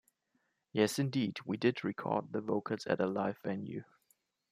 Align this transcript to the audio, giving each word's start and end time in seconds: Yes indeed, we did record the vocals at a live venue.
Yes 0.73 0.97
indeed, 0.97 1.37
we 1.45 1.57
did 1.57 1.83
record 1.83 2.31
the 2.33 2.41
vocals 2.41 2.87
at 2.87 2.99
a 2.99 3.05
live 3.05 3.37
venue. 3.43 3.83